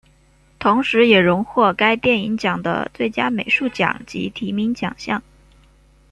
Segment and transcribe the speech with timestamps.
[0.57, 5.21] 同时也荣获该电影奖的最佳美术奖及提名奖项。